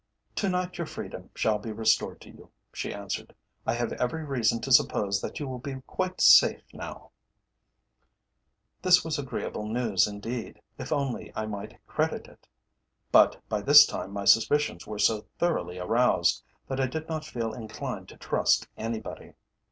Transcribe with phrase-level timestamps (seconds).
[0.37, 3.35] "To night your freedom shall be restored to you," she answered.
[3.67, 7.11] "I have every reason to suppose that you will be quite safe now."
[8.81, 12.47] This was agreeable news indeed, if only I might credit it.
[13.11, 17.53] But by this time my suspicions were so thoroughly aroused, that I did not feel
[17.53, 19.33] inclined to trust anybody.